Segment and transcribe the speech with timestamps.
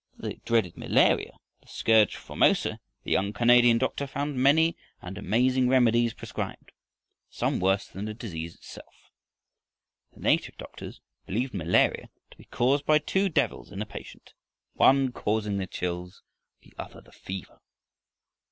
[0.15, 5.15] For the dreaded malaria, the scourge of Formosa, the young Canadian doctor found many and
[5.15, 6.71] amazing remedies prescribed,
[7.29, 9.11] some worse than the disease itself.
[10.13, 14.33] The native doctors believed malaria to be caused by two devils in a patient,
[14.73, 16.23] one causing the chills,
[16.63, 17.61] the other the fever.